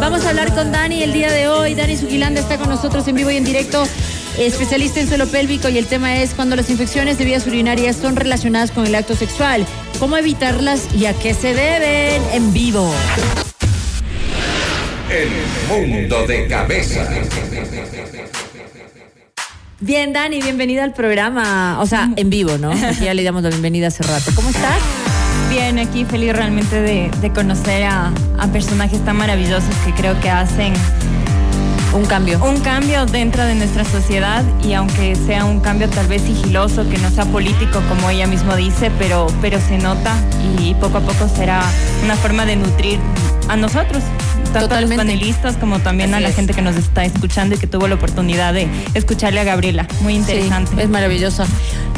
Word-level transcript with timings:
Vamos 0.00 0.24
a 0.24 0.30
hablar 0.30 0.54
con 0.54 0.72
Dani 0.72 1.02
el 1.02 1.12
día 1.12 1.30
de 1.30 1.48
hoy. 1.48 1.74
Dani 1.74 1.96
Sugilanda 1.96 2.40
está 2.40 2.58
con 2.58 2.68
nosotros 2.68 3.06
en 3.08 3.16
vivo 3.16 3.30
y 3.30 3.36
en 3.36 3.44
directo. 3.44 3.84
Especialista 4.38 5.00
en 5.00 5.08
suelo 5.08 5.26
pélvico 5.26 5.68
y 5.68 5.78
el 5.78 5.86
tema 5.86 6.16
es 6.16 6.30
cuando 6.34 6.56
las 6.56 6.70
infecciones 6.70 7.18
de 7.18 7.24
vías 7.24 7.46
urinarias 7.46 7.96
son 7.96 8.16
relacionadas 8.16 8.70
con 8.70 8.86
el 8.86 8.94
acto 8.94 9.14
sexual, 9.14 9.66
cómo 9.98 10.16
evitarlas 10.16 10.88
y 10.94 11.06
a 11.06 11.12
qué 11.12 11.34
se 11.34 11.54
deben 11.54 12.22
en 12.32 12.52
vivo. 12.52 12.92
El 15.10 15.28
mundo 15.68 16.26
de 16.26 16.46
cabeza. 16.46 17.08
Bien, 19.80 20.12
Dani, 20.12 20.40
bienvenida 20.40 20.84
al 20.84 20.94
programa. 20.94 21.78
O 21.80 21.86
sea, 21.86 22.08
en 22.16 22.30
vivo, 22.30 22.56
¿no? 22.56 22.70
Aquí 22.70 23.04
ya 23.04 23.14
le 23.14 23.22
damos 23.22 23.42
la 23.42 23.50
bienvenida 23.50 23.88
hace 23.88 24.02
rato. 24.04 24.30
¿Cómo 24.34 24.48
estás? 24.48 25.01
Bien, 25.50 25.78
aquí 25.78 26.04
feliz 26.04 26.32
realmente 26.34 26.80
de, 26.80 27.10
de 27.20 27.30
conocer 27.30 27.84
a, 27.84 28.10
a 28.38 28.46
personajes 28.48 29.04
tan 29.04 29.16
maravillosos 29.16 29.74
que 29.84 29.92
creo 29.92 30.18
que 30.20 30.30
hacen 30.30 30.72
Un 31.94 32.06
cambio. 32.06 32.42
un 32.42 32.58
cambio 32.60 33.04
dentro 33.04 33.44
de 33.44 33.54
nuestra 33.54 33.84
sociedad 33.84 34.42
y 34.64 34.72
aunque 34.72 35.14
sea 35.14 35.44
un 35.44 35.60
cambio 35.60 35.90
tal 35.90 36.06
vez 36.06 36.22
sigiloso, 36.22 36.88
que 36.88 36.96
no 36.98 37.10
sea 37.10 37.26
político 37.26 37.80
como 37.88 38.08
ella 38.08 38.26
mismo 38.26 38.56
dice, 38.56 38.90
pero, 38.98 39.26
pero 39.42 39.60
se 39.60 39.76
nota 39.76 40.14
y 40.58 40.74
poco 40.74 40.98
a 40.98 41.00
poco 41.02 41.28
será 41.28 41.62
una 42.02 42.16
forma 42.16 42.46
de 42.46 42.56
nutrir 42.56 42.98
a 43.48 43.56
nosotros, 43.56 44.02
tanto 44.54 44.60
Totalmente. 44.68 44.94
a 44.94 44.96
los 44.96 45.12
panelistas 45.12 45.56
como 45.58 45.80
también 45.80 46.14
Así 46.14 46.18
a 46.18 46.20
la 46.20 46.28
es. 46.30 46.36
gente 46.36 46.54
que 46.54 46.62
nos 46.62 46.76
está 46.76 47.04
escuchando 47.04 47.56
y 47.56 47.58
que 47.58 47.66
tuvo 47.66 47.88
la 47.88 47.96
oportunidad 47.96 48.54
de 48.54 48.68
escucharle 48.94 49.40
a 49.40 49.44
Gabriela. 49.44 49.86
Muy 50.00 50.14
interesante. 50.14 50.70
Sí, 50.76 50.80
es 50.80 50.88
maravilloso. 50.88 51.44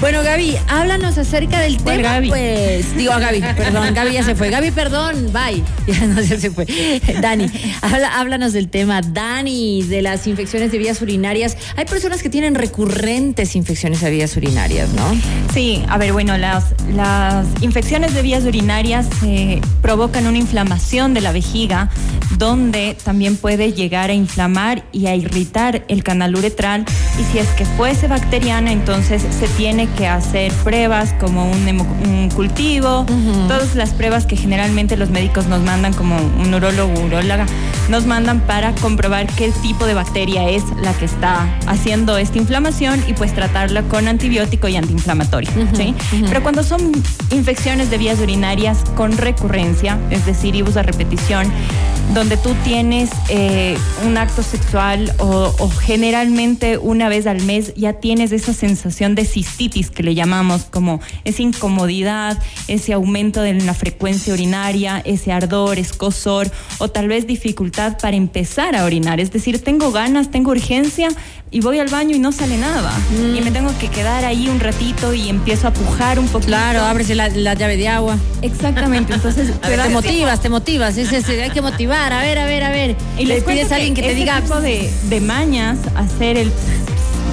Bueno, 0.05 0.23
Gaby, 0.23 0.59
háblanos 0.69 1.17
acerca 1.17 1.61
del 1.61 1.79
¿Cuál 1.79 1.97
tema, 1.97 2.13
Gaby? 2.17 2.29
pues. 2.29 2.95
Digo, 2.95 3.15
a 3.15 3.19
Gaby, 3.21 3.41
perdón, 3.57 3.95
Gaby 3.95 4.13
ya 4.13 4.23
se 4.23 4.35
fue. 4.35 4.51
Gaby, 4.51 4.71
perdón, 4.71 5.31
bye. 5.33 5.63
Ya 5.95 6.07
no, 6.07 6.21
ya 6.21 6.39
se 6.39 6.51
fue. 6.51 6.67
Dani, 7.23 7.47
habla- 7.81 8.19
háblanos 8.19 8.53
del 8.53 8.69
tema. 8.69 9.01
Dani, 9.01 9.83
de 9.83 10.03
las 10.03 10.27
infecciones 10.27 10.73
de 10.73 10.77
vías 10.79 11.01
urinarias. 11.01 11.57
Hay 11.77 11.87
personas 11.87 12.23
que 12.23 12.29
tienen 12.29 12.55
recurrentes 12.55 13.57
infecciones 13.57 14.03
de 14.03 14.11
vías 14.11 14.37
urinarias, 14.37 14.91
¿no? 14.91 15.05
Sí, 15.55 15.83
a 15.89 15.97
ver, 15.97 16.13
bueno, 16.13 16.37
las, 16.37 16.75
las 16.95 17.47
infecciones 17.63 18.13
de 18.13 18.21
vías 18.21 18.45
urinarias 18.45 19.07
eh, 19.25 19.63
provocan 19.81 20.27
una 20.27 20.37
inflamación 20.37 21.15
de 21.15 21.23
la 21.23 21.33
vejiga, 21.33 21.89
donde 22.37 22.95
también 23.05 23.37
puede 23.39 23.73
llegar 23.73 24.11
a 24.11 24.15
inflamar 24.15 24.85
y 24.93 25.07
a 25.07 25.15
irritar 25.15 25.83
el 25.89 26.03
canal 26.03 26.37
uretral. 26.37 26.85
Y 27.19 27.25
si 27.33 27.39
es 27.39 27.49
que 27.51 27.65
fuese 27.65 28.07
bacteriana, 28.07 28.71
entonces 28.73 29.23
se 29.39 29.47
tiene 29.57 29.87
que 29.87 29.94
hacer 30.03 30.53
pruebas 30.65 31.15
como 31.21 31.51
un, 31.51 31.65
cultivo, 32.35 33.07
todas 33.49 33.75
las 33.77 33.91
pruebas 33.91 34.27
que 34.27 34.37
generalmente 34.37 34.97
los 34.97 35.11
médicos 35.11 35.47
nos 35.47 35.63
mandan, 35.63 35.93
como 35.93 36.17
un 36.17 36.53
urólogo 36.53 36.93
uróloga, 37.01 37.47
nos 37.89 38.07
mandan 38.07 38.41
para 38.41 38.75
comprobar 38.77 39.27
qué 39.35 39.53
tipo 39.63 39.87
de 39.87 39.95
bacteria 39.95 40.49
es 40.49 40.63
la 40.83 40.93
que 40.95 41.05
está 41.05 41.47
haciendo 41.67 42.17
esta 42.17 42.39
inflamación 42.39 43.05
y 43.07 43.13
pues 43.13 43.35
tratarla 43.35 43.83
con 43.83 44.09
antibiótico 44.09 44.69
y 44.69 44.77
antiinflamatorio. 44.77 45.51
¿sí? 45.75 45.95
Pero 46.29 46.43
cuando 46.43 46.63
son 46.63 46.93
infecciones 47.31 47.91
de 47.91 47.99
vías 47.99 48.19
urinarias 48.21 48.79
con 48.97 49.17
recurrencia, 49.17 49.99
es 50.11 50.27
decir, 50.27 50.55
ibus 50.57 50.77
a 50.77 50.83
repetición, 50.83 51.51
donde 52.13 52.37
tú 52.37 52.55
tienes 52.65 53.11
eh, 53.29 53.77
un 54.07 54.19
acto 54.19 54.43
sexual 54.43 55.13
o, 55.19 55.55
o 55.59 55.71
generalmente 55.71 56.79
una 56.79 57.09
vez 57.09 57.27
al 57.27 57.43
mes 57.43 57.75
ya 57.77 57.95
tienes 57.95 58.31
esa 58.33 58.53
sensación 58.53 59.15
de 59.15 59.25
cistitis 59.25 59.74
que 59.83 60.03
le 60.03 60.15
llamamos 60.15 60.65
como 60.65 61.01
esa 61.25 61.43
incomodidad, 61.43 62.39
ese 62.69 62.93
aumento 62.93 63.43
de 63.43 63.55
la 63.55 63.75
frecuencia 63.75 64.33
urinaria, 64.33 65.03
ese 65.05 65.33
ardor, 65.33 65.79
escosor 65.79 66.51
o 66.79 66.89
tal 66.89 67.09
vez 67.09 67.27
dificultad 67.27 67.99
para 67.99 68.17
empezar 68.17 68.77
a 68.77 68.85
orinar. 68.85 69.21
Es 69.21 69.33
decir, 69.33 69.63
tengo 69.63 69.91
ganas, 69.91 70.31
tengo 70.31 70.53
urgencia 70.53 71.09
y 71.51 71.61
voy 71.61 71.79
al 71.79 71.89
baño 71.89 72.17
y 72.17 72.19
no 72.19 72.33
sale 72.33 72.59
nada. 72.59 72.93
Y 73.13 73.41
me 73.41 73.51
tengo 73.51 73.71
que 73.79 73.89
quedar 73.89 74.25
ahí 74.25 74.49
un 74.49 74.59
ratito 74.59 75.15
y 75.15 75.29
empiezo 75.29 75.69
a 75.69 75.73
pujar 75.73 76.19
un 76.19 76.27
poquito. 76.27 76.49
Claro, 76.49 76.81
ábrese 76.83 77.15
la, 77.15 77.29
la 77.29 77.55
llave 77.55 77.77
de 77.77 77.89
agua. 77.89 78.17
Exactamente, 78.43 79.13
entonces 79.15 79.53
A 79.63 79.69
ver, 79.69 79.81
te 79.81 79.89
motivas, 79.91 80.41
te 80.41 80.49
motivas. 80.49 80.97
Es 80.97 81.13
ese, 81.13 81.43
hay 81.43 81.51
que 81.51 81.63
motivar. 81.63 82.13
A 82.13 82.23
ver, 82.23 82.39
a 82.39 82.47
ver, 82.47 82.65
a 82.65 82.71
ver. 82.71 82.97
Y 83.19 83.27
le 83.27 83.35
les 83.35 83.45
pides 83.45 83.71
a 83.71 83.77
alguien 83.77 83.95
que 83.95 84.03
te 84.03 84.15
diga. 84.15 84.41
tipo 84.41 84.61
de, 84.61 84.91
de 85.09 85.21
mañas, 85.21 85.79
hacer 85.95 86.39
el 86.39 86.53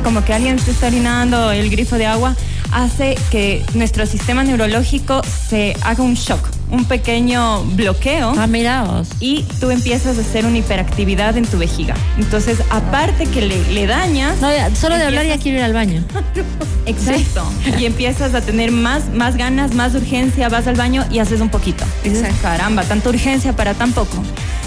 como 0.02 0.24
que 0.24 0.34
alguien 0.34 0.60
se 0.60 0.72
está 0.72 0.88
orinando 0.88 1.52
el 1.52 1.70
grifo 1.70 1.98
de 1.98 2.06
agua, 2.06 2.36
hace 2.72 3.16
que 3.30 3.64
nuestro 3.74 4.06
sistema 4.06 4.44
neurológico 4.44 5.22
se 5.50 5.76
haga 5.82 6.04
un 6.04 6.14
shock, 6.16 6.40
un 6.70 6.86
pequeño 6.86 7.64
bloqueo. 7.76 8.34
Ah, 8.38 8.48
miraos. 8.48 9.10
Y 9.20 9.44
tú 9.60 9.70
empiezas 9.72 10.18
a 10.18 10.22
hacer 10.22 10.46
una 10.46 10.58
hiperactividad 10.58 11.38
en 11.38 11.46
tu 11.46 11.58
vejiga. 11.58 11.96
Entonces, 12.18 12.60
aparte 12.70 13.26
que 13.26 13.42
le, 13.42 13.74
le 13.74 13.88
dañas. 13.88 14.40
No, 14.42 14.52
ya, 14.52 14.74
solo 14.76 14.98
de 14.98 15.04
hablar 15.04 15.26
ya 15.26 15.38
quiero 15.38 15.58
ir 15.60 15.64
al 15.64 15.74
baño. 15.74 16.04
Exacto. 16.86 17.44
Y 17.80 17.86
empiezas 17.86 18.34
a 18.34 18.42
tener 18.42 18.72
más, 18.72 19.10
más 19.14 19.36
ganas, 19.36 19.74
más 19.76 19.94
urgencia, 19.94 20.50
vas 20.50 20.68
al 20.68 20.76
baño 20.76 21.06
y 21.12 21.20
haces 21.20 21.42
un 21.42 21.50
poquito. 21.50 21.86
Dices, 22.04 22.20
Exacto. 22.20 22.42
caramba, 22.44 22.84
tanta 22.84 23.10
urgencia 23.10 23.56
para 23.56 23.74
tan 23.74 23.92
poco. 23.92 24.24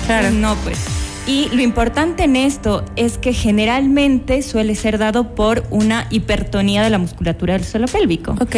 Claro. 0.06 0.31
No, 0.31 0.55
pues. 0.56 0.78
Y 1.27 1.49
lo 1.55 1.62
importante 1.62 2.25
en 2.25 2.37
esto 2.37 2.85
es 2.97 3.17
que 3.17 3.33
generalmente 3.33 4.43
suele 4.43 4.75
ser 4.75 4.99
dado 4.99 5.35
por 5.35 5.65
una 5.71 6.07
hipertonía 6.11 6.83
de 6.83 6.91
la 6.91 6.99
musculatura 6.99 7.55
del 7.55 7.65
suelo 7.65 7.87
pélvico. 7.87 8.33
Ok. 8.41 8.57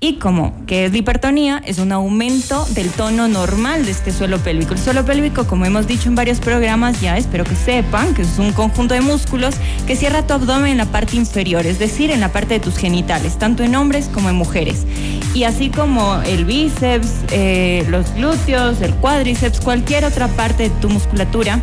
Y 0.00 0.16
como 0.16 0.66
que 0.66 0.84
es 0.84 0.92
la 0.92 0.98
hipertonía, 0.98 1.62
es 1.64 1.78
un 1.78 1.90
aumento 1.90 2.66
del 2.74 2.90
tono 2.90 3.26
normal 3.26 3.86
de 3.86 3.92
este 3.92 4.12
suelo 4.12 4.38
pélvico. 4.38 4.74
El 4.74 4.78
suelo 4.78 5.06
pélvico, 5.06 5.46
como 5.46 5.64
hemos 5.64 5.86
dicho 5.86 6.10
en 6.10 6.14
varios 6.14 6.40
programas, 6.40 7.00
ya 7.00 7.16
espero 7.16 7.44
que 7.44 7.54
sepan 7.54 8.12
que 8.12 8.20
es 8.20 8.38
un 8.38 8.52
conjunto 8.52 8.92
de 8.92 9.00
músculos 9.00 9.54
que 9.86 9.96
cierra 9.96 10.26
tu 10.26 10.34
abdomen 10.34 10.72
en 10.72 10.76
la 10.76 10.84
parte 10.84 11.16
inferior, 11.16 11.64
es 11.64 11.78
decir, 11.78 12.10
en 12.10 12.20
la 12.20 12.32
parte 12.32 12.52
de 12.52 12.60
tus 12.60 12.76
genitales, 12.76 13.38
tanto 13.38 13.62
en 13.62 13.74
hombres 13.76 14.10
como 14.12 14.28
en 14.28 14.36
mujeres. 14.36 14.84
Y 15.32 15.44
así 15.44 15.70
como 15.70 16.20
el 16.20 16.44
bíceps, 16.44 17.08
eh, 17.30 17.86
los 17.88 18.12
glúteos, 18.14 18.82
el 18.82 18.92
cuádriceps, 18.96 19.58
cualquier 19.60 20.04
otra 20.04 20.28
parte 20.28 20.64
de 20.64 20.70
tu 20.82 20.90
musculatura, 20.90 21.62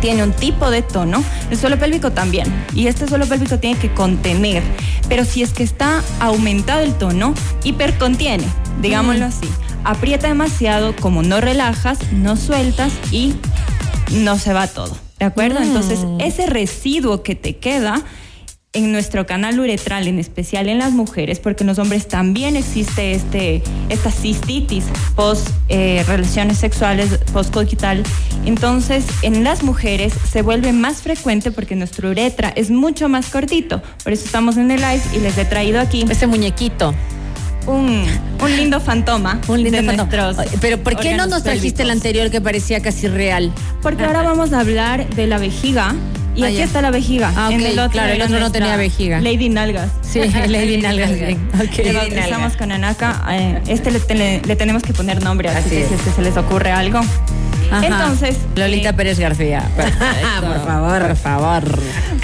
tiene 0.00 0.22
un 0.22 0.32
tipo 0.32 0.70
de 0.70 0.82
tono, 0.82 1.22
el 1.50 1.56
suelo 1.56 1.78
pélvico 1.78 2.12
también. 2.12 2.46
Y 2.74 2.86
este 2.86 3.08
suelo 3.08 3.26
pélvico 3.26 3.58
tiene 3.58 3.78
que 3.78 3.92
contener. 3.92 4.62
Pero 5.08 5.24
si 5.24 5.42
es 5.42 5.52
que 5.52 5.62
está 5.62 6.02
aumentado 6.20 6.80
el 6.80 6.94
tono, 6.94 7.34
hipercontiene, 7.64 8.44
digámoslo 8.80 9.26
así. 9.26 9.48
Aprieta 9.84 10.28
demasiado, 10.28 10.94
como 10.96 11.22
no 11.22 11.40
relajas, 11.40 11.98
no 12.12 12.36
sueltas 12.36 12.92
y 13.10 13.34
no 14.12 14.38
se 14.38 14.52
va 14.52 14.66
todo. 14.66 14.96
¿De 15.18 15.26
acuerdo? 15.26 15.60
Mm. 15.60 15.64
Entonces, 15.64 16.00
ese 16.18 16.46
residuo 16.46 17.22
que 17.22 17.34
te 17.34 17.56
queda 17.56 18.02
en 18.72 18.92
nuestro 18.92 19.26
canal 19.26 19.58
uretral, 19.58 20.06
en 20.06 20.20
especial 20.20 20.68
en 20.68 20.78
las 20.78 20.92
mujeres, 20.92 21.40
porque 21.40 21.64
en 21.64 21.68
los 21.68 21.78
hombres 21.80 22.06
también 22.06 22.54
existe 22.54 23.12
este, 23.12 23.62
esta 23.88 24.12
cistitis 24.12 24.84
post 25.16 25.48
eh, 25.68 26.04
relaciones 26.06 26.58
sexuales, 26.58 27.18
post 27.32 27.52
coital. 27.52 28.04
Entonces, 28.46 29.04
en 29.22 29.42
las 29.42 29.64
mujeres 29.64 30.12
se 30.30 30.42
vuelve 30.42 30.72
más 30.72 31.02
frecuente 31.02 31.50
porque 31.50 31.74
nuestro 31.74 32.10
uretra 32.10 32.50
es 32.50 32.70
mucho 32.70 33.08
más 33.08 33.28
cortito. 33.28 33.82
Por 34.04 34.12
eso 34.12 34.24
estamos 34.24 34.56
en 34.56 34.70
el 34.70 34.80
live 34.80 35.02
y 35.14 35.18
les 35.18 35.36
he 35.36 35.44
traído 35.44 35.80
aquí 35.80 36.04
Ese 36.08 36.28
muñequito. 36.28 36.94
un, 37.66 38.04
un 38.40 38.56
lindo 38.56 38.80
fantoma 38.80 39.40
Un 39.48 39.64
lindo 39.64 39.82
de 39.82 39.84
fantoma. 39.84 40.44
Pero 40.60 40.78
¿por 40.78 40.96
qué 40.96 41.14
no 41.14 41.26
nos 41.26 41.42
trajiste 41.42 41.82
el 41.82 41.90
anterior 41.90 42.30
que 42.30 42.40
parecía 42.40 42.80
casi 42.80 43.08
real? 43.08 43.52
Porque 43.82 44.04
ahora 44.04 44.22
vamos 44.22 44.52
a 44.52 44.60
hablar 44.60 45.08
de 45.16 45.26
la 45.26 45.38
vejiga. 45.38 45.96
Y 46.34 46.44
Ah, 46.44 46.46
aquí 46.46 46.60
está 46.60 46.80
la 46.80 46.90
vejiga. 46.90 47.32
Ah, 47.36 47.48
ok, 47.52 47.90
claro, 47.90 48.12
el 48.12 48.22
otro 48.22 48.38
no 48.40 48.52
tenía 48.52 48.76
vejiga. 48.76 49.20
Lady 49.20 49.48
Nalgas. 49.48 49.90
Sí, 50.02 50.20
Lady 50.48 50.78
Nalgas. 50.78 51.12
bien. 51.12 51.48
Ok. 51.54 51.76
Le 51.84 51.92
bautizamos 51.92 52.56
con 52.56 52.72
Anaka. 52.72 53.22
eh, 53.32 53.60
este 53.66 53.90
le, 53.90 54.00
le- 54.14 54.40
le 54.42 54.56
tenemos 54.56 54.82
que 54.82 54.92
poner 54.92 55.22
nombre, 55.22 55.48
así, 55.48 55.58
Así 55.58 55.70
que 55.70 55.82
es. 55.82 55.88
si 55.88 55.94
es 55.94 56.00
que 56.02 56.10
se 56.10 56.22
les 56.22 56.36
ocurre 56.36 56.70
algo. 56.70 57.00
Ajá. 57.70 57.86
Entonces, 57.86 58.36
Lolita 58.56 58.90
eh, 58.90 58.94
Pérez 58.94 59.18
García. 59.18 59.62
por 60.40 60.64
favor, 60.66 61.06
por 61.08 61.16
favor. 61.16 61.62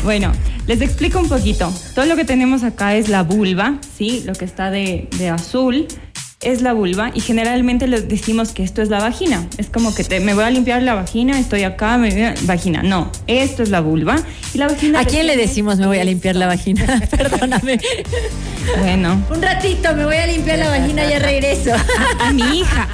Bueno, 0.02 0.32
les 0.66 0.80
explico 0.80 1.18
un 1.20 1.28
poquito. 1.28 1.72
Todo 1.94 2.06
lo 2.06 2.16
que 2.16 2.24
tenemos 2.24 2.62
acá 2.64 2.94
es 2.96 3.08
la 3.08 3.22
vulva, 3.22 3.74
¿sí? 3.96 4.22
Lo 4.26 4.32
que 4.34 4.44
está 4.44 4.70
de, 4.70 5.08
de 5.18 5.28
azul 5.30 5.86
es 6.42 6.60
la 6.60 6.74
vulva 6.74 7.10
y 7.14 7.20
generalmente 7.20 7.86
les 7.88 8.08
decimos 8.08 8.50
que 8.52 8.62
esto 8.62 8.82
es 8.82 8.90
la 8.90 8.98
vagina. 9.00 9.46
Es 9.56 9.70
como 9.70 9.94
que 9.94 10.04
te, 10.04 10.20
me 10.20 10.34
voy 10.34 10.44
a 10.44 10.50
limpiar 10.50 10.82
la 10.82 10.94
vagina, 10.94 11.38
estoy 11.38 11.62
acá, 11.64 11.96
me 11.96 12.10
voy 12.10 12.22
a- 12.22 12.34
vagina. 12.42 12.82
No, 12.82 13.10
esto 13.26 13.62
es 13.62 13.70
la 13.70 13.80
vulva. 13.80 14.16
Y 14.52 14.58
la 14.58 14.68
vagina 14.68 15.00
¿A 15.00 15.04
quién 15.04 15.26
le 15.26 15.36
decimos 15.36 15.78
me 15.78 15.86
voy 15.86 15.98
a 15.98 16.04
limpiar 16.04 16.36
la 16.36 16.46
vagina? 16.46 17.00
Perdóname. 17.10 17.80
Bueno, 18.78 19.22
Un 19.30 19.42
ratito, 19.42 19.94
me 19.94 20.04
voy 20.04 20.16
a 20.16 20.26
limpiar 20.26 20.58
la 20.58 20.68
vagina 20.68 21.06
y 21.06 21.10
ya 21.10 21.18
regreso. 21.20 21.70
a 22.20 22.32
mi 22.32 22.58
hija. 22.60 22.88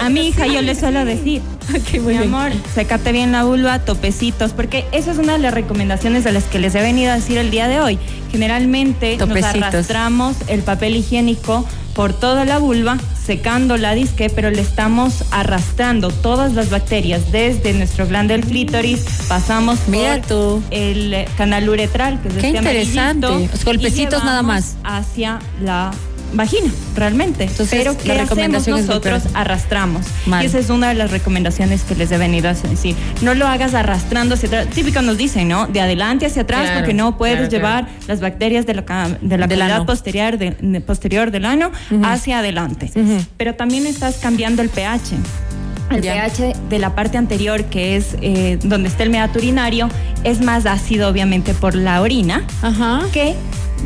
A 0.00 0.08
mi 0.10 0.28
hija 0.28 0.46
yo 0.46 0.60
le 0.60 0.74
suelo 0.74 1.04
decir, 1.04 1.40
Ok, 1.70 2.00
muy 2.00 2.14
Mi 2.16 2.24
amor, 2.24 2.52
sécate 2.74 3.12
bien 3.12 3.32
la 3.32 3.44
vulva, 3.44 3.78
topecitos, 3.80 4.52
porque 4.52 4.84
esa 4.92 5.10
es 5.12 5.18
una 5.18 5.34
de 5.34 5.38
las 5.38 5.52
recomendaciones 5.54 6.24
de 6.24 6.32
las 6.32 6.44
que 6.44 6.58
les 6.58 6.74
he 6.74 6.80
venido 6.80 7.12
a 7.12 7.16
decir 7.16 7.38
el 7.38 7.50
día 7.50 7.66
de 7.68 7.80
hoy. 7.80 7.98
Generalmente 8.30 9.16
nos 9.18 9.42
arrastramos 9.42 10.36
el 10.48 10.60
papel 10.62 10.96
higiénico 10.96 11.66
por 11.98 12.12
toda 12.12 12.44
la 12.44 12.58
vulva, 12.58 12.96
secando 13.26 13.76
la 13.76 13.92
disque, 13.92 14.30
pero 14.30 14.52
le 14.52 14.60
estamos 14.60 15.24
arrastrando 15.32 16.10
todas 16.10 16.52
las 16.52 16.70
bacterias 16.70 17.32
desde 17.32 17.72
nuestro 17.72 18.06
glande 18.06 18.34
del 18.34 18.46
clítoris, 18.46 19.04
pasamos 19.26 19.80
por 19.80 20.62
el 20.70 21.24
canal 21.36 21.68
uretral, 21.68 22.22
que 22.22 22.28
es 22.28 22.34
Qué 22.34 22.46
este 22.46 22.58
interesante. 22.58 23.48
Los 23.50 23.64
golpecitos 23.64 24.22
nada 24.22 24.44
más. 24.44 24.76
Hacia 24.84 25.40
la 25.60 25.90
vagina, 26.32 26.70
realmente. 26.94 27.44
Entonces, 27.44 27.78
Pero 27.78 27.96
¿qué 27.96 28.12
hacemos 28.12 28.66
nosotros? 28.68 29.22
Arrastramos. 29.34 30.06
Y 30.42 30.46
esa 30.46 30.58
es 30.58 30.70
una 30.70 30.88
de 30.88 30.94
las 30.94 31.10
recomendaciones 31.10 31.82
que 31.82 31.94
les 31.94 32.10
he 32.12 32.18
venido 32.18 32.48
a 32.48 32.54
decir. 32.54 32.96
No 33.22 33.34
lo 33.34 33.46
hagas 33.46 33.74
arrastrando 33.74 34.34
hacia 34.34 34.48
atrás. 34.48 34.66
Típico 34.68 35.02
nos 35.02 35.16
dicen, 35.16 35.48
¿no? 35.48 35.66
De 35.66 35.80
adelante 35.80 36.26
hacia 36.26 36.42
atrás 36.42 36.70
porque 36.74 36.94
no 36.94 37.16
puedes 37.16 37.48
llevar 37.48 37.88
las 38.06 38.20
bacterias 38.20 38.66
de 38.66 38.74
la, 38.74 39.18
de 39.20 39.38
la 39.38 39.48
cavidad 39.48 39.86
posterior, 39.86 40.38
de, 40.38 40.80
posterior 40.80 41.30
del 41.30 41.44
ano 41.44 41.70
hacia 42.02 42.38
adelante. 42.38 42.90
Pero 43.36 43.54
también 43.54 43.86
estás 43.86 44.16
cambiando 44.16 44.62
el 44.62 44.68
pH. 44.68 45.16
El 45.90 46.02
pH 46.02 46.54
de 46.68 46.78
la 46.78 46.94
parte 46.94 47.16
anterior, 47.16 47.64
que 47.64 47.96
es 47.96 48.16
eh, 48.20 48.58
donde 48.62 48.88
está 48.88 49.04
el 49.04 49.10
meato 49.10 49.38
urinario, 49.38 49.88
es 50.22 50.42
más 50.42 50.66
ácido, 50.66 51.08
obviamente, 51.08 51.54
por 51.54 51.74
la 51.74 52.02
orina, 52.02 52.44
Ajá. 52.60 53.00
que 53.12 53.34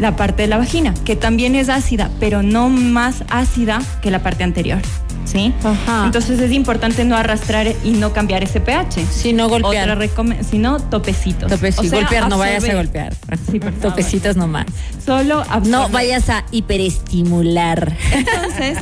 la 0.02 0.16
parte 0.16 0.42
de 0.42 0.48
la 0.48 0.58
vagina, 0.58 0.92
que 1.04 1.16
también 1.16 1.54
es 1.54 1.68
ácida, 1.68 2.10
pero 2.20 2.42
no 2.42 2.68
más 2.68 3.24
ácida 3.30 3.80
que 4.02 4.10
la 4.10 4.22
parte 4.22 4.44
anterior. 4.44 4.80
¿Sí? 5.24 5.54
Ajá. 5.62 6.04
Entonces 6.06 6.40
es 6.40 6.50
importante 6.50 7.04
no 7.04 7.16
arrastrar 7.16 7.68
y 7.84 7.92
no 7.92 8.12
cambiar 8.12 8.42
ese 8.42 8.60
pH. 8.60 9.06
Si 9.06 9.32
no 9.32 9.48
golpear. 9.48 9.96
si 10.44 10.58
no, 10.58 10.80
topecitos. 10.80 11.48
Topecitos. 11.48 11.92
golpear, 11.92 12.28
no 12.28 12.36
vayas 12.36 12.68
a 12.68 12.74
golpear. 12.74 13.14
Sí, 13.50 13.60
Topecitos 13.60 14.36
nomás. 14.36 14.66
Solo 15.06 15.44
No 15.64 15.88
vayas 15.88 16.28
a 16.28 16.44
hiperestimular. 16.50 17.96
Entonces, 18.12 18.78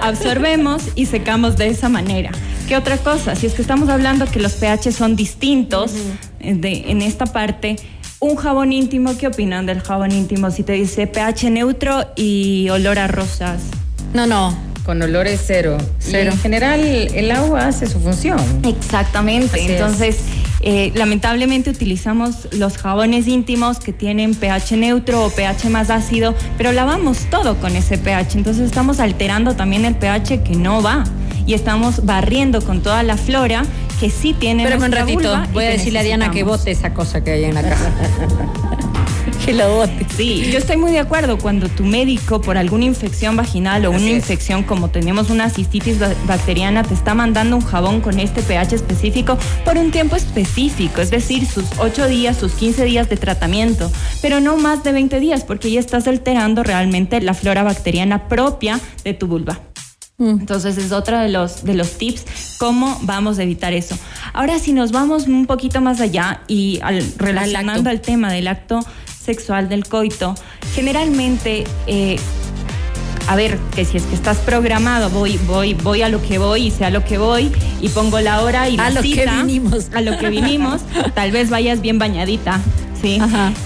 absorbemos 0.00 0.84
y 0.94 1.06
secamos 1.06 1.56
de 1.56 1.66
esa 1.66 1.88
manera. 1.88 2.30
¿Qué 2.68 2.76
otra 2.76 2.96
cosa? 2.98 3.34
Si 3.34 3.46
es 3.46 3.54
que 3.54 3.62
estamos 3.62 3.88
hablando 3.88 4.26
que 4.26 4.40
los 4.40 4.54
pH 4.54 4.92
son 4.92 5.16
distintos 5.16 5.92
de, 6.40 6.90
en 6.90 7.02
esta 7.02 7.26
parte, 7.26 7.76
un 8.20 8.36
jabón 8.36 8.72
íntimo, 8.72 9.16
¿qué 9.18 9.26
opinan 9.26 9.66
del 9.66 9.80
jabón 9.80 10.12
íntimo? 10.12 10.50
Si 10.50 10.62
te 10.62 10.72
dice 10.72 11.06
pH 11.06 11.50
neutro 11.50 12.06
y 12.16 12.68
olor 12.70 12.98
a 12.98 13.08
rosas. 13.08 13.62
No, 14.14 14.26
no. 14.26 14.56
Con 14.84 15.02
olores 15.02 15.42
cero. 15.44 15.76
cero. 15.98 16.30
en 16.32 16.38
general, 16.38 16.80
el 16.80 17.30
agua 17.32 17.66
hace 17.66 17.86
su 17.86 18.00
función. 18.00 18.38
Exactamente. 18.64 19.72
Entonces, 19.72 20.18
eh, 20.60 20.92
lamentablemente 20.94 21.70
utilizamos 21.70 22.48
los 22.52 22.78
jabones 22.78 23.26
íntimos 23.26 23.80
que 23.80 23.92
tienen 23.92 24.34
pH 24.34 24.76
neutro 24.76 25.24
o 25.24 25.30
pH 25.30 25.70
más 25.70 25.90
ácido, 25.90 26.34
pero 26.56 26.70
lavamos 26.70 27.26
todo 27.30 27.56
con 27.56 27.74
ese 27.74 27.98
pH. 27.98 28.38
Entonces, 28.38 28.64
estamos 28.64 29.00
alterando 29.00 29.56
también 29.56 29.84
el 29.84 29.96
pH 29.96 30.44
que 30.44 30.54
no 30.54 30.82
va 30.82 31.04
y 31.46 31.54
estamos 31.54 32.04
barriendo 32.04 32.62
con 32.62 32.80
toda 32.82 33.02
la 33.02 33.16
flora 33.16 33.64
que 33.98 34.10
sí 34.10 34.34
tiene 34.34 34.64
Pero 34.64 34.84
un 34.84 34.92
ratito, 34.92 35.42
voy 35.52 35.64
a 35.64 35.70
decirle 35.70 36.00
a 36.00 36.02
Diana 36.02 36.30
que 36.30 36.42
vote 36.42 36.70
esa 36.70 36.92
cosa 36.94 37.22
que 37.24 37.32
hay 37.32 37.44
en 37.44 37.54
la 37.54 37.62
casa. 37.62 37.90
que 39.44 39.52
lo 39.52 39.76
bote. 39.76 40.06
Sí, 40.16 40.50
yo 40.50 40.58
estoy 40.58 40.76
muy 40.76 40.90
de 40.90 40.98
acuerdo 40.98 41.38
cuando 41.38 41.68
tu 41.68 41.84
médico 41.84 42.40
por 42.40 42.56
alguna 42.58 42.84
infección 42.84 43.36
vaginal 43.36 43.86
o 43.86 43.90
una 43.90 44.10
infección 44.10 44.62
como 44.62 44.90
tenemos 44.90 45.30
una 45.30 45.50
cistitis 45.50 45.98
bacteriana 46.26 46.82
te 46.82 46.94
está 46.94 47.14
mandando 47.14 47.56
un 47.56 47.62
jabón 47.62 48.00
con 48.00 48.18
este 48.18 48.42
pH 48.42 48.74
específico 48.74 49.38
por 49.64 49.76
un 49.76 49.90
tiempo 49.90 50.16
específico, 50.16 51.00
es 51.00 51.10
decir, 51.10 51.46
sus 51.46 51.66
8 51.78 52.08
días, 52.08 52.36
sus 52.36 52.52
15 52.52 52.84
días 52.84 53.08
de 53.08 53.16
tratamiento, 53.16 53.90
pero 54.20 54.40
no 54.40 54.56
más 54.56 54.82
de 54.82 54.92
20 54.92 55.20
días 55.20 55.44
porque 55.44 55.70
ya 55.70 55.80
estás 55.80 56.08
alterando 56.08 56.62
realmente 56.62 57.20
la 57.20 57.34
flora 57.34 57.62
bacteriana 57.62 58.28
propia 58.28 58.80
de 59.04 59.14
tu 59.14 59.26
vulva. 59.26 59.60
Mm. 60.18 60.40
Entonces 60.40 60.78
es 60.78 60.92
otro 60.92 61.18
de 61.18 61.28
los, 61.28 61.64
de 61.64 61.74
los 61.74 61.98
tips, 61.98 62.56
cómo 62.58 62.98
vamos 63.02 63.38
a 63.38 63.42
evitar 63.42 63.72
eso. 63.74 63.98
Ahora 64.32 64.58
si 64.58 64.72
nos 64.72 64.92
vamos 64.92 65.26
un 65.26 65.46
poquito 65.46 65.80
más 65.80 66.00
allá 66.00 66.40
y 66.48 66.80
al, 66.82 67.04
relacionando 67.18 67.90
al 67.90 68.00
tema 68.00 68.32
del 68.32 68.48
acto 68.48 68.80
sexual 69.22 69.68
del 69.68 69.86
coito, 69.86 70.34
generalmente, 70.74 71.64
eh, 71.86 72.18
a 73.28 73.36
ver, 73.36 73.58
que 73.74 73.84
si 73.84 73.98
es 73.98 74.04
que 74.04 74.14
estás 74.14 74.38
programado, 74.38 75.10
voy, 75.10 75.38
voy, 75.46 75.74
voy 75.74 76.00
a 76.00 76.08
lo 76.08 76.22
que 76.22 76.38
voy 76.38 76.68
y 76.68 76.70
sea 76.70 76.90
lo 76.90 77.04
que 77.04 77.18
voy 77.18 77.52
y 77.82 77.88
pongo 77.90 78.20
la 78.20 78.40
hora 78.42 78.68
y 78.70 78.76
la 78.76 78.86
a 78.86 78.90
lo 78.90 79.02
que 79.02 79.26
vinimos, 79.26 79.90
a 79.92 80.00
lo 80.00 80.16
que 80.16 80.30
vinimos, 80.30 80.80
tal 81.14 81.30
vez 81.30 81.50
vayas 81.50 81.82
bien 81.82 81.98
bañadita 81.98 82.60
¿sí? 83.00 83.18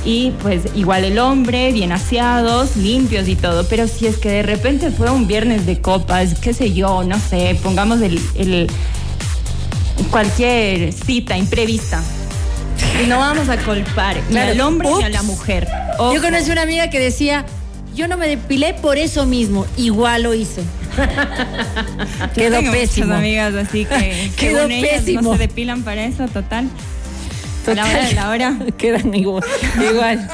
Y 0.05 0.33
pues 0.43 0.63
igual 0.75 1.05
el 1.05 1.19
hombre, 1.19 1.73
bien 1.73 1.93
aseados, 1.93 2.77
limpios 2.77 3.29
y 3.29 3.37
todo. 3.37 3.67
Pero 3.69 3.89
si 3.89 4.07
es 4.07 4.19
que 4.19 4.31
de 4.31 4.43
repente 4.43 4.91
fue 4.91 5.11
un 5.11 5.27
viernes 5.27 5.67
de 5.67 5.81
copas, 5.81 6.35
qué 6.41 6.55
sé 6.55 6.73
yo, 6.73 7.03
no 7.05 7.19
sé, 7.19 7.59
pongamos 7.63 8.01
el, 8.01 8.71
cualquier 10.11 10.93
cita 10.93 11.37
imprevista. 11.37 12.03
Y 13.03 13.07
no 13.07 13.19
vamos 13.19 13.49
a 13.49 13.59
culpar 13.59 14.17
ni 14.31 14.39
al 14.39 14.61
hombre 14.61 14.89
ni 14.99 15.05
a 15.05 15.09
la 15.09 15.23
mujer. 15.23 15.69
Yo 15.99 16.21
conocí 16.23 16.51
una 16.51 16.63
amiga 16.63 16.89
que 16.91 16.99
decía, 16.99 17.45
yo 17.95 18.09
no 18.09 18.17
me 18.17 18.29
depilé 18.29 18.75
por 18.75 18.99
eso 18.99 19.27
mismo, 19.27 19.67
igual 19.77 20.23
lo 20.23 20.35
hice. 20.35 20.63
Quedó 22.35 22.61
pésimo. 22.71 23.15
amigas 23.15 23.55
así 23.55 23.85
que 23.85 24.31
Quedó 24.37 24.67
pésimo. 24.69 25.23
no 25.23 25.33
se 25.33 25.39
depilan 25.39 25.83
para 25.83 26.05
eso, 26.05 26.27
total. 26.29 26.69
A 27.67 27.75
la 27.75 27.85
hora 27.85 28.07
de 28.07 28.15
la 28.15 28.31
hora. 28.31 28.59
Quedan 28.79 29.15
igual. 29.15 29.45
igual. 29.91 30.29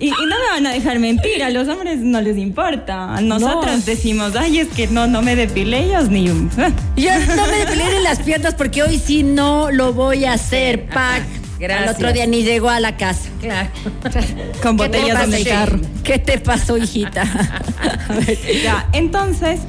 Y, 0.00 0.10
no 0.10 0.16
me 0.26 0.48
van 0.52 0.66
a 0.66 0.72
dejar 0.72 1.00
mentir, 1.00 1.42
a 1.42 1.50
los 1.50 1.66
hombres 1.66 1.98
no 1.98 2.20
les 2.20 2.36
importa. 2.36 3.20
Nosotros 3.20 3.84
decimos, 3.84 4.36
ay, 4.36 4.60
es 4.60 4.68
que 4.68 4.86
no, 4.86 5.08
no 5.08 5.22
me 5.22 5.34
depilé 5.34 5.86
ellos 5.86 6.08
ni 6.08 6.28
un. 6.28 6.48
Yo 6.96 7.10
no 7.34 7.46
me 7.46 7.58
depilé 7.58 7.96
en 7.96 8.04
las 8.04 8.20
piernas 8.20 8.54
porque 8.54 8.84
hoy 8.84 8.98
sí 9.04 9.24
no 9.24 9.72
lo 9.72 9.92
voy 9.92 10.24
a 10.24 10.34
hacer, 10.34 10.86
Pac. 10.86 11.24
Gracias. 11.58 11.88
Al 11.88 11.94
otro 11.96 12.12
día 12.12 12.26
ni 12.28 12.44
llegó 12.44 12.70
a 12.70 12.78
la 12.78 12.96
casa. 12.96 13.28
Claro. 13.40 13.70
Con 14.62 14.76
botellas 14.76 15.28
de 15.28 15.44
carro. 15.44 15.80
¿Qué 16.04 16.20
te 16.20 16.38
pasó, 16.38 16.78
hijita? 16.78 17.24
ya, 18.62 18.88
entonces, 18.92 19.60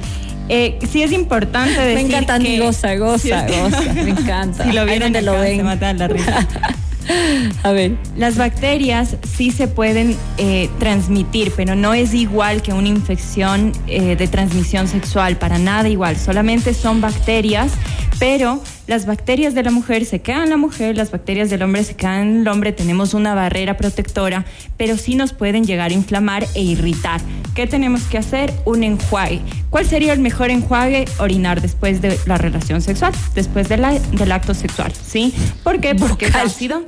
eh, 0.50 0.78
sí 0.90 1.02
es 1.02 1.12
importante 1.12 1.80
decir 1.80 1.94
Me 1.94 2.16
encanta, 2.16 2.38
que... 2.38 2.58
goza, 2.58 2.96
goza, 2.96 3.46
goza. 3.46 3.92
Me 3.94 4.10
encanta. 4.10 4.64
Si 4.64 4.72
lo 4.72 4.84
vieron 4.84 5.12
de 5.12 5.22
lo 5.22 5.32
ven. 5.32 5.58
Se 5.58 5.62
matan 5.62 5.98
la 5.98 6.08
risa. 6.08 6.46
A 7.62 7.72
ver. 7.72 7.96
Las 8.16 8.36
bacterias 8.36 9.16
sí 9.36 9.50
se 9.50 9.68
pueden 9.68 10.16
eh, 10.38 10.68
transmitir, 10.78 11.52
pero 11.56 11.74
no 11.74 11.94
es 11.94 12.14
igual 12.14 12.62
que 12.62 12.72
una 12.72 12.88
infección 12.88 13.72
eh, 13.86 14.16
de 14.16 14.28
transmisión 14.28 14.88
sexual, 14.88 15.36
para 15.36 15.58
nada 15.58 15.88
igual. 15.88 16.16
Solamente 16.16 16.74
son 16.74 17.00
bacterias, 17.00 17.72
pero 18.18 18.62
las 18.86 19.06
bacterias 19.06 19.54
de 19.54 19.62
la 19.62 19.70
mujer 19.70 20.04
se 20.04 20.20
quedan 20.20 20.44
en 20.44 20.50
la 20.50 20.56
mujer, 20.56 20.96
las 20.96 21.10
bacterias 21.10 21.50
del 21.50 21.62
hombre 21.62 21.84
se 21.84 21.96
quedan 21.96 22.28
en 22.28 22.40
el 22.40 22.48
hombre. 22.48 22.72
Tenemos 22.72 23.14
una 23.14 23.34
barrera 23.34 23.76
protectora, 23.76 24.44
pero 24.76 24.96
sí 24.96 25.14
nos 25.14 25.32
pueden 25.32 25.64
llegar 25.64 25.90
a 25.90 25.94
inflamar 25.94 26.46
e 26.54 26.62
irritar. 26.62 27.20
¿Qué 27.60 27.66
tenemos 27.66 28.04
que 28.04 28.16
hacer? 28.16 28.54
Un 28.64 28.82
enjuague. 28.84 29.42
¿Cuál 29.68 29.84
sería 29.84 30.14
el 30.14 30.20
mejor 30.20 30.48
enjuague? 30.48 31.04
Orinar 31.18 31.60
después 31.60 32.00
de 32.00 32.18
la 32.24 32.38
relación 32.38 32.80
sexual, 32.80 33.12
después 33.34 33.68
del 33.68 33.84
acto 34.32 34.54
sexual, 34.54 34.94
¿sí? 34.94 35.34
¿Por 35.62 35.78
qué? 35.78 35.94
Porque 35.94 36.24
es 36.28 36.34
ácido. 36.36 36.84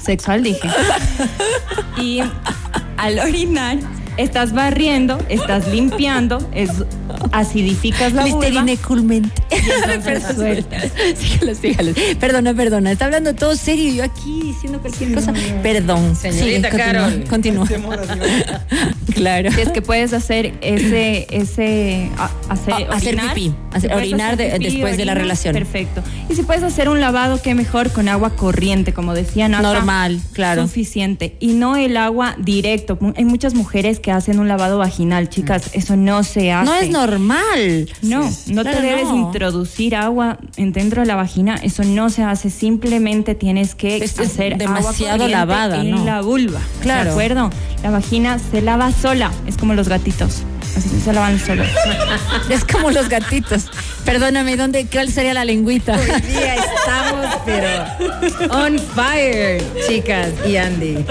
Sexual 0.00 0.44
dije. 0.44 0.68
Y 2.00 2.20
al 2.98 3.18
orinar 3.18 3.78
estás 4.16 4.52
barriendo, 4.52 5.18
estás 5.28 5.66
limpiando, 5.66 6.38
es, 6.54 6.70
acidificas 7.32 8.12
la 8.12 8.26
vulva. 8.26 8.64
sígalos, 11.16 11.58
sígalos. 11.58 11.96
Perdona, 12.18 12.54
perdona. 12.54 12.92
Está 12.92 13.06
hablando 13.06 13.34
todo 13.34 13.56
serio 13.56 13.88
y 13.88 13.96
yo 13.96 14.04
aquí 14.04 14.40
diciendo 14.42 14.80
cualquier 14.80 15.14
cosa. 15.14 15.32
Perdón. 15.62 16.16
Señorita 16.16 16.70
Carol. 16.70 17.24
Continúa. 17.28 17.66
claro. 19.14 19.48
es 19.48 19.68
que 19.70 19.82
puedes 19.82 20.12
hacer 20.12 20.54
ese, 20.60 21.26
ese, 21.30 22.10
hacer, 22.48 22.74
ah, 22.74 22.86
hacer 22.90 23.16
pipí, 23.16 23.54
orinar 23.92 24.36
después 24.36 24.96
de 24.96 25.04
la 25.04 25.14
relación. 25.14 25.54
Perfecto. 25.54 26.02
Y 26.28 26.34
si 26.34 26.42
puedes 26.42 26.62
hacer 26.62 26.88
un 26.88 27.00
lavado, 27.00 27.40
qué 27.40 27.54
mejor 27.54 27.90
con 27.90 28.08
agua 28.08 28.30
corriente, 28.30 28.92
como 28.92 29.14
decían 29.14 29.52
Normal, 29.52 30.20
claro. 30.32 30.62
Suficiente. 30.62 31.36
Y 31.40 31.54
no 31.54 31.76
el 31.76 31.96
agua 31.96 32.36
directo. 32.38 32.98
Hay 33.16 33.24
muchas 33.24 33.54
mujeres 33.54 34.00
que 34.00 34.10
hacen 34.10 34.38
un 34.38 34.48
lavado 34.48 34.78
vaginal, 34.78 35.28
chicas. 35.28 35.70
Mm. 35.74 35.78
Eso 35.78 35.96
no 35.96 36.22
se 36.22 36.52
hace. 36.52 36.70
No 36.70 36.76
es 36.76 36.90
normal. 36.90 37.88
No, 38.02 38.30
no 38.48 38.64
te 38.64 38.80
debes 38.80 39.08
introducir 39.44 39.94
agua 39.94 40.38
dentro 40.56 41.02
de 41.02 41.06
la 41.06 41.16
vagina. 41.16 41.56
Eso 41.56 41.84
no 41.84 42.08
se 42.08 42.22
hace. 42.22 42.48
Simplemente 42.48 43.34
tienes 43.34 43.74
que 43.74 44.02
hacer 44.02 44.56
demasiado 44.56 45.24
agua 45.24 45.28
lavada 45.28 45.80
en 45.80 46.06
la 46.06 46.22
vulva. 46.22 46.60
Claro. 46.80 47.04
¿De 47.04 47.10
acuerdo? 47.10 47.50
La 47.82 47.90
vagina 47.90 48.38
se 48.38 48.62
lava 48.62 48.90
sola. 48.92 49.30
Es 49.46 49.58
como 49.58 49.74
los 49.74 49.88
gatitos. 49.88 50.44
Así 50.76 51.00
se 51.04 51.12
lavan 51.12 51.38
solos. 51.38 51.68
Es 52.48 52.64
como 52.64 52.90
los 52.90 53.08
gatitos. 53.08 53.64
Perdóname, 54.04 54.56
¿dónde, 54.56 54.86
¿cuál 54.92 55.08
sería 55.10 55.32
la 55.32 55.44
lengüita? 55.44 55.94
Hoy 55.98 56.20
día 56.22 56.56
estamos, 56.56 57.26
pero 57.46 57.68
on 58.52 58.78
fire, 58.78 59.62
chicas 59.88 60.28
y 60.46 60.56
Andy. 60.56 61.04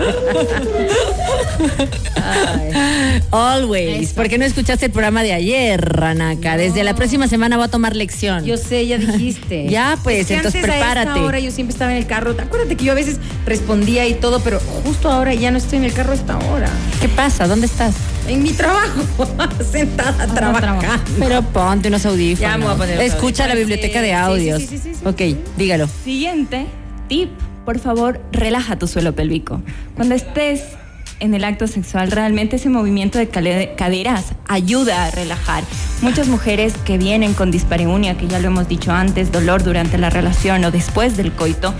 Ay. 2.21 3.21
Always. 3.31 4.13
¿Por 4.13 4.29
qué 4.29 4.37
no 4.37 4.45
escuchaste 4.45 4.85
el 4.87 4.91
programa 4.91 5.23
de 5.23 5.33
ayer, 5.33 5.81
Ranaka? 5.81 6.55
Desde 6.57 6.83
la 6.83 6.93
próxima 6.93 7.27
semana 7.27 7.57
voy 7.57 7.65
a 7.65 7.69
tomar 7.69 7.95
lección. 7.95 8.45
Yo 8.45 8.57
sé, 8.57 8.85
ya 8.87 8.97
dijiste. 8.97 9.67
Ya, 9.73 9.97
pues, 10.03 10.19
Es 10.21 10.27
que 10.27 10.33
entonces 10.35 10.63
antes 10.63 10.71
a 10.71 10.77
esta 10.77 10.91
prepárate. 10.93 11.19
hora 11.21 11.39
yo 11.39 11.49
siempre 11.51 11.71
estaba 11.73 11.91
en 11.91 11.97
el 11.97 12.05
carro. 12.05 12.35
Acuérdate 12.37 12.75
que 12.75 12.83
yo 12.85 12.91
a 12.91 12.95
veces 12.95 13.17
respondía 13.45 14.05
y 14.07 14.13
todo, 14.13 14.39
pero 14.41 14.59
justo 14.83 15.09
ahora 15.11 15.33
ya 15.33 15.49
no 15.51 15.57
estoy 15.57 15.79
en 15.79 15.85
el 15.85 15.93
carro 15.93 16.11
a 16.11 16.15
esta 16.15 16.37
hora. 16.37 16.69
¿Qué 17.01 17.09
pasa? 17.09 17.47
¿Dónde 17.47 17.65
estás? 17.65 17.95
En 18.27 18.41
mi 18.41 18.51
trabajo, 18.51 19.27
sentada 19.71 20.27
trabajando. 20.33 20.85
Pero 21.19 21.41
ponte 21.41 21.89
unos 21.89 22.05
audífonos. 22.05 22.39
Ya 22.51 22.57
me 22.57 22.65
voy 22.65 22.73
a 22.73 22.77
poner 22.77 22.95
los 22.95 23.05
Escucha 23.05 23.47
la 23.47 23.55
biblioteca 23.55 24.01
de 24.01 24.13
audios. 24.13 24.61
sí, 24.61 24.67
sí, 24.67 24.77
sí, 24.77 24.93
sí, 24.95 25.05
ok, 25.05 25.37
dígalo. 25.57 25.87
Siguiente 26.03 26.67
tip, 27.09 27.29
por 27.65 27.79
favor, 27.79 28.21
relaja 28.31 28.77
tu 28.77 28.87
suelo 28.87 29.13
pélvico. 29.13 29.61
Cuando 29.95 30.15
estés 30.15 30.61
en 31.19 31.33
el 31.33 31.43
acto 31.43 31.67
sexual, 31.67 32.11
realmente 32.11 32.55
ese 32.55 32.69
movimiento 32.69 33.17
de 33.17 33.27
caderas 33.29 34.25
ayuda 34.47 35.05
a 35.05 35.11
relajar. 35.11 35.63
Muchas 36.01 36.27
mujeres 36.27 36.73
que 36.85 36.97
vienen 36.97 37.33
con 37.33 37.51
dispareunia, 37.51 38.17
que 38.17 38.27
ya 38.27 38.39
lo 38.39 38.47
hemos 38.47 38.67
dicho 38.67 38.91
antes, 38.91 39.31
dolor 39.31 39.63
durante 39.63 39.97
la 39.97 40.09
relación 40.09 40.63
o 40.65 40.71
después 40.71 41.15
del 41.15 41.31
coito, 41.31 41.73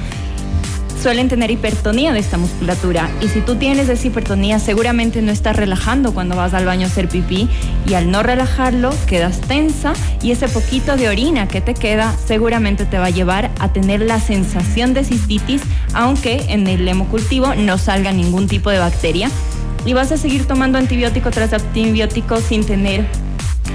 suelen 1.04 1.28
tener 1.28 1.52
hipertonía 1.52 2.14
de 2.14 2.20
esta 2.20 2.38
musculatura. 2.38 3.12
Y 3.20 3.28
si 3.28 3.42
tú 3.42 3.56
tienes 3.56 3.90
esa 3.90 4.08
hipertonía, 4.08 4.58
seguramente 4.58 5.22
no 5.22 5.34
estás 5.34 5.54
relajando 5.54 6.14
cuando 6.14 6.38
vas 6.38 6.54
al 6.54 6.64
baño 6.64 6.88
a 6.88 6.90
hacer 6.90 7.10
pipí. 7.10 7.50
Y 7.86 7.96
al 7.96 8.10
no 8.10 8.24
relajarlo, 8.24 8.90
quedas 9.06 9.42
tensa 9.42 9.92
y 10.22 10.32
ese 10.32 10.48
poquito 10.48 10.96
de 10.96 11.10
orina 11.10 11.50
que 11.50 11.60
te 11.60 11.74
queda 11.74 12.16
seguramente 12.26 12.86
te 12.86 13.00
va 13.00 13.08
a 13.08 13.10
llevar 13.10 13.52
a 13.60 13.74
tener 13.74 14.00
la 14.00 14.22
sensación 14.22 14.94
de 14.94 15.04
cistitis, 15.04 15.62
aunque 15.94 16.46
en 16.48 16.68
el 16.68 16.88
hemocultivo 16.88 17.54
no 17.54 17.78
salga 17.78 18.14
ningún 18.14 18.48
tipo 18.48 18.70
de 18.70 18.80
bacteria. 18.80 19.30
Y 19.86 19.92
vas 19.92 20.14
a 20.14 20.18
seguir 20.18 20.46
tomando 20.46 20.78
antibiótico 20.78 21.32
tras 21.32 21.52
antibiótico 21.52 22.40
sin 22.40 22.66
tener 22.66 23.06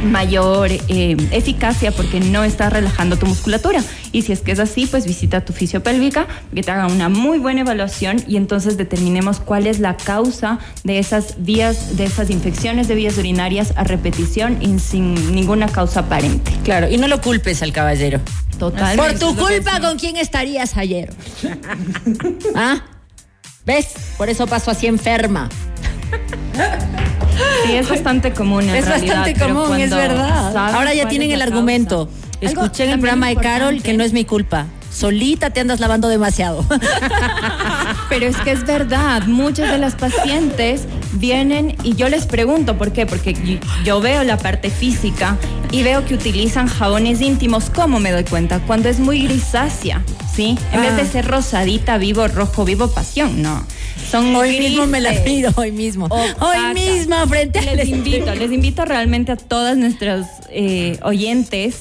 mayor 0.05 0.71
eh, 0.71 1.17
eficacia 1.31 1.93
porque 1.93 2.21
no 2.21 2.45
estás 2.45 2.73
relajando 2.73 3.17
tu 3.17 3.26
musculatura. 3.26 3.83
Y 4.12 4.23
si 4.23 4.33
es 4.33 4.40
que 4.40 4.52
es 4.52 4.59
así, 4.59 4.87
pues 4.87 5.07
visita 5.07 5.45
tu 5.45 5.52
fisiopélvica 5.52 6.26
que 6.55 6.62
te 6.62 6.71
haga 6.71 6.87
una 6.87 7.09
muy 7.09 7.38
buena 7.38 7.61
evaluación 7.61 8.23
y 8.26 8.37
entonces 8.37 8.76
determinemos 8.76 9.40
cuál 9.40 9.67
es 9.67 9.81
la 9.81 9.97
causa 9.97 10.59
de 10.85 10.99
esas 10.99 11.43
vías, 11.45 11.97
de 11.97 12.05
esas 12.05 12.31
infecciones 12.31 12.88
de 12.88 12.95
vías 12.95 13.19
urinarias 13.19 13.73
a 13.76 13.85
repetición 13.85 14.59
y 14.61 14.78
sin 14.78 15.35
ninguna 15.35 15.69
causa 15.69 16.00
aparente. 16.00 16.52
Claro, 16.64 16.88
y 16.88 16.97
no 16.97 17.09
lo 17.09 17.21
culpes 17.21 17.62
al 17.62 17.73
caballero. 17.73 18.21
Totalmente. 18.59 19.19
Por 19.19 19.19
tu 19.19 19.37
culpa, 19.37 19.81
¿con 19.81 19.99
quién 19.99 20.17
estarías 20.17 20.76
ayer? 20.76 21.12
¿Ah? 22.55 22.83
¿Ves? 23.64 23.95
Por 24.17 24.28
eso 24.28 24.47
pasó 24.47 24.71
así 24.71 24.87
enferma. 24.87 25.49
Sí, 27.64 27.73
es 27.75 27.88
bastante 27.88 28.33
común 28.33 28.64
en 28.64 28.76
es 28.76 28.87
realidad, 28.87 29.16
bastante 29.16 29.40
común, 29.40 29.80
es 29.80 29.90
verdad. 29.90 30.57
Ahora 30.75 30.95
ya 30.95 31.09
tienen 31.09 31.30
el 31.30 31.42
argumento. 31.42 32.07
causa. 32.07 32.28
Escuché 32.40 32.85
en 32.85 32.90
el 32.90 33.00
programa 33.00 33.28
de 33.28 33.37
Carol 33.37 33.83
que 33.83 33.97
no 33.97 34.04
es 34.04 34.12
mi 34.12 34.25
culpa. 34.25 34.66
Solita 34.90 35.50
te 35.50 35.61
andas 35.61 35.80
lavando 35.80 36.09
demasiado. 36.09 36.64
Pero 38.09 38.26
es 38.26 38.37
que 38.38 38.52
es 38.52 38.64
verdad, 38.64 39.23
muchas 39.26 39.71
de 39.71 39.78
las 39.78 39.95
pacientes 39.95 40.87
vienen 41.12 41.77
y 41.85 41.95
yo 41.95 42.09
les 42.09 42.27
pregunto 42.27 42.77
por 42.77 42.93
qué, 42.93 43.07
porque 43.07 43.35
yo 43.85 44.00
veo 44.00 44.25
la 44.25 44.37
parte 44.38 44.71
física 44.71 45.37
y 45.71 45.83
veo 45.83 46.05
que 46.05 46.15
utilizan 46.15 46.67
jabones 46.67 47.21
íntimos. 47.21 47.71
¿Cómo 47.71 47.99
me 48.00 48.11
doy 48.11 48.25
cuenta? 48.25 48.61
Cuando 48.61 48.88
es 48.88 49.00
muy 49.00 49.23
grisácea, 49.23 50.03
¿sí? 50.35 50.59
En 50.73 50.83
vez 50.83 50.97
de 50.97 51.03
Ah. 51.03 51.07
ser 51.07 51.27
rosadita, 51.27 51.99
vivo, 51.99 52.27
rojo, 52.29 52.65
vivo, 52.65 52.88
pasión, 52.88 53.43
no. 53.43 53.65
Son 54.11 54.35
Hoy 54.37 54.59
mismo 54.59 54.87
me 54.87 55.00
la 55.00 55.11
grises. 55.11 55.27
pido, 55.27 55.53
hoy 55.57 55.73
mismo. 55.73 56.07
Opaca. 56.07 56.47
Hoy 56.47 56.75
mismo, 56.75 57.17
frente 57.27 57.59
al 57.59 57.77
Les 57.77 57.88
invito, 57.88 58.35
les 58.35 58.50
invito 58.53 58.85
realmente 58.85 59.33
a 59.33 59.37
todas 59.37 59.77
nuestras 59.77 60.27
eh, 60.50 60.99
oyentes 61.03 61.81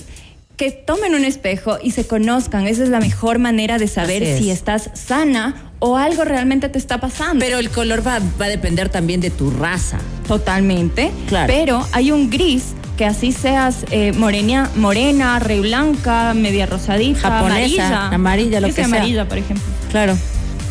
que 0.58 0.72
tomen 0.72 1.14
un 1.14 1.24
espejo 1.24 1.78
y 1.82 1.92
se 1.92 2.06
conozcan. 2.08 2.66
Esa 2.68 2.84
es 2.84 2.90
la 2.90 3.00
mejor 3.00 3.38
manera 3.40 3.78
de 3.78 3.88
saber 3.88 4.24
es. 4.24 4.40
si 4.40 4.50
estás 4.50 4.90
sana 4.94 5.67
o 5.80 5.98
algo 5.98 6.24
realmente 6.24 6.70
te 6.70 6.78
está 6.78 7.00
pasando. 7.00 7.44
Pero 7.44 7.60
el 7.60 7.70
color 7.70 8.06
va, 8.06 8.20
va 8.40 8.46
a 8.46 8.50
depender 8.50 8.90
también 8.90 9.22
de 9.22 9.30
tu 9.30 9.52
raza. 9.52 10.00
Totalmente. 10.28 11.12
Claro. 11.28 11.48
Pero 11.48 11.86
hay 11.92 12.12
un 12.12 12.30
gris 12.30 12.74
que 12.98 13.06
así 13.06 13.32
seas 13.32 13.86
eh, 13.92 14.12
morena, 14.14 14.70
morena, 14.76 15.40
re 15.40 15.60
blanca, 15.60 16.34
media 16.34 16.66
rosadita, 16.66 17.20
Japonesa, 17.20 18.08
amarilla. 18.08 18.08
amarilla, 18.08 18.62
lo 18.62 18.68
que 18.68 18.74
sea. 18.74 18.86
amarilla, 18.86 19.28
por 19.28 19.38
ejemplo. 19.38 19.66
Claro. 19.92 20.18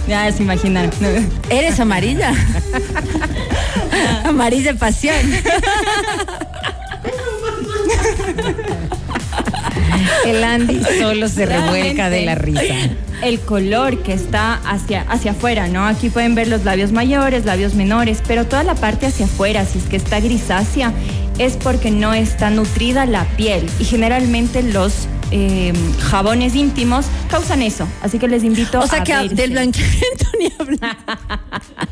Ya 0.09 0.31
se 0.33 0.43
imaginan. 0.43 0.91
¿Eres 1.51 1.79
amarilla? 1.81 2.33
amarilla 4.25 4.75
pasión. 4.75 5.17
El 10.25 10.43
Andy 10.45 10.81
solo 10.99 11.29
se 11.29 11.47
revuelca 11.47 12.11
de 12.11 12.25
la 12.25 12.35
risa. 12.35 12.75
El 13.23 13.41
color 13.41 14.03
que 14.03 14.13
está 14.13 14.55
hacia, 14.55 15.03
hacia 15.03 15.31
afuera, 15.33 15.69
¿no? 15.69 15.87
Aquí 15.87 16.11
pueden 16.11 16.35
ver 16.35 16.49
los 16.49 16.65
labios 16.65 16.93
mayores, 16.93 17.45
labios 17.45 17.75
menores, 17.75 18.23
pero 18.27 18.45
toda 18.47 18.63
la 18.63 18.75
parte 18.75 19.07
hacia 19.07 19.27
afuera, 19.27 19.65
si 19.65 19.79
es 19.79 19.85
que 19.85 19.97
está 19.97 20.21
grisácea, 20.21 20.93
es 21.39 21.57
porque 21.57 21.91
no 21.91 22.13
está 22.15 22.51
nutrida 22.51 23.07
la 23.07 23.25
piel. 23.37 23.69
Y 23.81 23.85
generalmente 23.85 24.63
los 24.63 25.09
eh, 25.33 25.73
jabones 26.11 26.55
íntimos 26.55 27.07
causan 27.31 27.63
eso. 27.63 27.89
Así 28.03 28.19
que 28.19 28.29
les 28.29 28.45
invito 28.45 28.81
O 28.81 28.87
sea 28.87 29.01
a 29.01 29.05
que 29.05 29.13
a- 29.13 29.25
del 29.25 29.51
blanqueamiento 29.51 30.27
ni 30.39 30.53
hablar. 30.59 30.97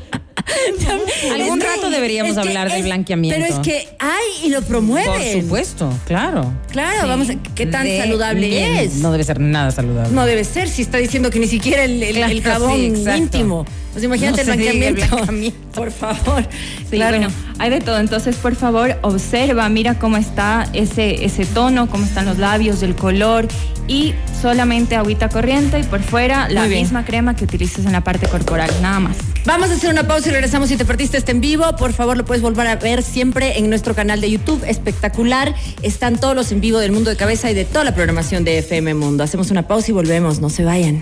Algún 1.35 1.61
rato 1.61 1.91
deberíamos 1.91 2.37
hablar 2.37 2.71
de 2.73 2.83
blanqueamiento. 2.83 3.41
Pero 3.41 3.55
es 3.55 3.61
que 3.67 3.89
hay 3.99 4.47
y 4.47 4.51
lo 4.51 4.63
promueven. 4.63 5.07
Por 5.35 5.43
supuesto, 5.43 5.93
claro. 6.07 6.53
Claro, 6.71 7.09
vamos 7.09 7.31
a, 7.31 7.35
¿qué 7.55 7.67
tan 7.67 7.85
De- 7.85 7.99
saludable 7.99 8.49
bien, 8.49 8.77
es? 8.77 8.95
No 8.97 9.13
debe 9.13 9.25
ser 9.25 9.41
nada 9.41 9.71
saludable. 9.71 10.13
No 10.15 10.27
debe 10.27 10.45
ser 10.45 10.69
si 10.69 10.83
está 10.83 10.99
diciendo 10.99 11.31
que 11.31 11.39
ni 11.39 11.47
siquiera 11.47 11.85
el, 11.85 12.03
el- 12.03 12.15
Claro, 12.17 12.33
el 12.33 12.43
jabón 12.45 12.77
sí, 12.97 13.11
íntimo. 13.17 13.65
Pues 13.93 14.03
imagínate 14.05 14.45
No 14.45 14.53
el 14.53 14.59
blanqueamiento. 14.59 15.17
Por 15.73 15.91
favor. 15.93 16.43
Sí, 16.91 16.97
Claro. 16.97 17.17
bueno, 17.19 17.33
hay 17.61 17.71
de 17.71 17.81
todo. 17.81 17.99
Entonces, 18.01 18.35
por 18.37 18.57
favor, 18.57 18.97
observa, 19.03 19.69
mira 19.69 19.99
cómo 20.01 20.17
está 20.17 20.69
ese, 20.73 21.25
ese 21.25 21.47
tono, 21.47 21.89
cómo 21.89 22.05
están 22.05 22.25
los 22.27 22.39
labios, 22.39 22.83
el 22.83 22.97
color 22.97 23.47
y 23.87 24.15
solamente 24.43 24.97
agüita 24.97 25.29
corriente 25.29 25.79
y 25.79 25.85
por 25.85 26.03
fuera 26.03 26.49
la 26.49 26.67
bien. 26.67 26.83
misma 26.83 27.05
crema 27.05 27.37
que 27.37 27.45
utilices 27.45 27.87
en 27.87 27.93
la 27.93 28.03
parte 28.03 28.27
corporal, 28.27 28.69
nada 28.83 28.99
más. 28.99 29.17
Vamos 29.47 29.69
a 29.69 29.75
hacer 29.75 29.91
una 29.91 30.07
pausa 30.07 30.31
y 30.31 30.33
regresamos. 30.33 30.71
Si 30.71 30.77
te 30.77 30.87
perdiste 30.87 31.19
este 31.19 31.33
en 31.33 31.43
vivo, 31.43 31.77
por 31.77 31.93
favor 31.93 32.17
lo 32.17 32.25
puedes 32.25 32.43
volver 32.43 32.67
a 32.67 32.77
ver 32.77 33.03
siempre 33.03 33.59
en 33.59 33.69
nuestro 33.69 33.95
canal 33.95 34.23
de 34.23 34.31
YouTube. 34.31 34.65
Espectacular. 34.67 35.55
Están 35.83 36.19
todos 36.19 36.35
los 36.35 36.51
en 36.51 36.63
vivo 36.63 36.79
del 36.79 36.93
mundo 36.93 37.11
de 37.11 37.17
cabeza 37.17 37.51
y 37.51 37.55
de 37.55 37.67
toda 37.67 37.85
la 37.85 37.95
programación 37.95 38.45
de 38.45 38.59
FM 38.59 38.95
Mundo. 38.95 39.23
Hacemos 39.23 39.51
una 39.51 39.69
pausa 39.69 39.91
y 39.91 39.93
volvemos. 39.93 40.41
No 40.41 40.49
se 40.49 40.65
vayan. 40.65 40.93